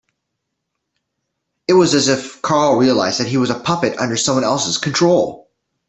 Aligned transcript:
It 1.67 1.73
was 1.73 1.93
as 1.93 2.07
if 2.07 2.41
Carl 2.41 2.77
realised 2.77 3.19
that 3.19 3.27
he 3.27 3.37
was 3.37 3.51
a 3.51 3.59
puppet 3.59 3.99
under 3.99 4.17
someone 4.17 4.43
else's 4.43 4.79
control. 4.79 5.47